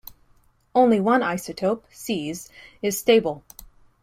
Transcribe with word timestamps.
Only 0.73 0.99
one 0.99 1.21
isotope, 1.21 1.83
Cs, 1.91 2.49
is 2.81 2.97
stable. 2.99 3.43